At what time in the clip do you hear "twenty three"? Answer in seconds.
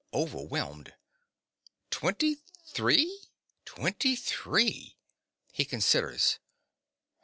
1.91-3.27, 3.65-4.97